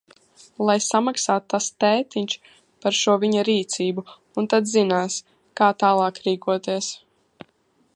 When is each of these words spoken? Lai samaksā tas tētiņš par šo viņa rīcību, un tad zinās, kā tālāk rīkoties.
Lai 0.67 0.75
samaksā 0.85 1.35
tas 1.53 1.67
tētiņš 1.83 2.37
par 2.85 2.97
šo 3.01 3.19
viņa 3.25 3.45
rīcību, 3.51 4.07
un 4.41 4.51
tad 4.55 4.75
zinās, 4.75 5.23
kā 5.61 5.73
tālāk 5.85 6.23
rīkoties. 6.29 6.91